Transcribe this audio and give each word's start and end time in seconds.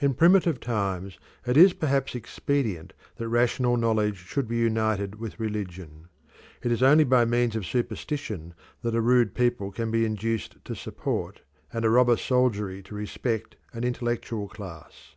In 0.00 0.14
primitive 0.14 0.58
times 0.58 1.16
it 1.46 1.56
is 1.56 1.74
perhaps 1.74 2.16
expedient 2.16 2.92
that 3.18 3.28
rational 3.28 3.76
knowledge 3.76 4.16
should 4.16 4.48
be 4.48 4.56
united 4.56 5.20
with 5.20 5.38
religion. 5.38 6.08
It 6.64 6.72
is 6.72 6.82
only 6.82 7.04
by 7.04 7.24
means 7.24 7.54
of 7.54 7.64
superstition 7.64 8.54
that 8.82 8.96
a 8.96 9.00
rude 9.00 9.32
people 9.32 9.70
can 9.70 9.92
be 9.92 10.04
induced 10.04 10.56
to 10.64 10.74
support, 10.74 11.42
and 11.72 11.84
a 11.84 11.88
robber 11.90 12.16
soldiery 12.16 12.82
to 12.82 12.96
respect, 12.96 13.54
an 13.72 13.84
intellectual 13.84 14.48
class. 14.48 15.14